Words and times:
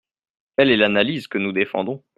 Telle 0.55 0.71
est 0.71 0.77
l’analyse 0.77 1.27
que 1.27 1.37
nous 1.37 1.51
défendons. 1.51 2.03